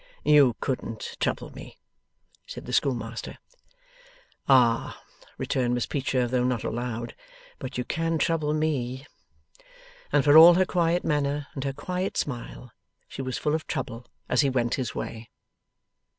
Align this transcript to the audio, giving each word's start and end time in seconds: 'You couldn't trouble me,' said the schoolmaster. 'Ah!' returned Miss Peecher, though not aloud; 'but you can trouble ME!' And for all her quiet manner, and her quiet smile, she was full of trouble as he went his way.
'You 0.23 0.55
couldn't 0.61 1.15
trouble 1.19 1.51
me,' 1.51 1.77
said 2.47 2.65
the 2.65 2.73
schoolmaster. 2.73 3.37
'Ah!' 4.49 4.99
returned 5.37 5.75
Miss 5.75 5.85
Peecher, 5.85 6.27
though 6.27 6.43
not 6.43 6.63
aloud; 6.63 7.13
'but 7.59 7.77
you 7.77 7.85
can 7.85 8.17
trouble 8.17 8.51
ME!' 8.51 9.05
And 10.11 10.23
for 10.23 10.35
all 10.39 10.55
her 10.55 10.65
quiet 10.65 11.03
manner, 11.03 11.45
and 11.53 11.63
her 11.65 11.73
quiet 11.73 12.17
smile, 12.17 12.71
she 13.07 13.21
was 13.21 13.37
full 13.37 13.53
of 13.53 13.67
trouble 13.67 14.07
as 14.27 14.41
he 14.41 14.49
went 14.49 14.73
his 14.73 14.95
way. 14.95 15.29